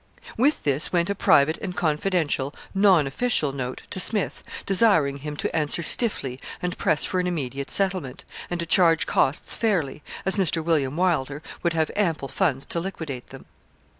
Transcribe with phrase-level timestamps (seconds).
[0.35, 5.55] With this went a private and confidential, non official, note to Smith, desiring him to
[5.55, 10.63] answer stiffly and press for an immediate settlement, and to charge costs fairly, as Mr.
[10.65, 13.45] William Wylder would have ample funds to liquidate them.